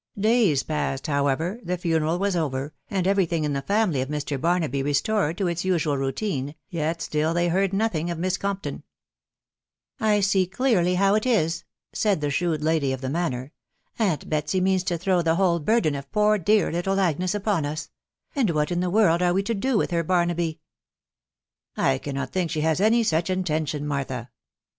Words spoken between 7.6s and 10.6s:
nothing of Miss Compton." I see